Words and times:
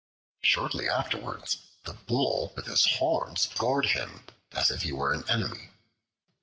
Shortly 0.41 0.89
afterwards 0.89 1.57
the 1.83 1.93
Bull 1.93 2.53
with 2.55 2.65
his 2.65 2.87
horns 2.95 3.47
gored 3.59 3.85
him 3.91 4.25
as 4.51 4.71
if 4.71 4.81
he 4.81 4.91
were 4.93 5.13
an 5.13 5.23
enemy. 5.29 5.69